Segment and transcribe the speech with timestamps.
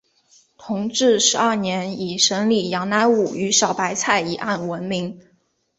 [0.57, 5.21] 同治十二年以审理杨乃武与小白菜一案闻名。